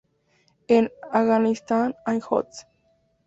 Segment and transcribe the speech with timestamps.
[0.67, 2.65] En Against All Odds.